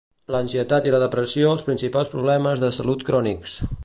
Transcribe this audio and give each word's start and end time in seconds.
L'ansietat 0.35 0.87
i 0.87 0.93
la 0.95 1.01
depressió 1.03 1.51
els 1.57 1.67
principals 1.69 2.11
problemes 2.17 2.65
de 2.65 2.73
salut 2.79 3.07
crònics. 3.11 3.59